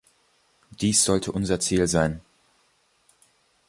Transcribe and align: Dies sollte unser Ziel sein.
Dies 0.79 1.03
sollte 1.05 1.31
unser 1.31 1.59
Ziel 1.59 1.85
sein. 1.87 2.21